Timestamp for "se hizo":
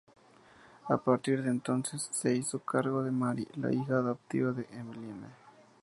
2.11-2.57